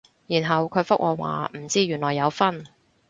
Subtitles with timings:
[0.25, 2.65] 然後佢覆我話唔知原來有分